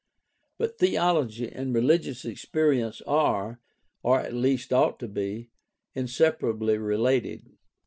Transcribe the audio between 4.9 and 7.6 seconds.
to be, inseparably related.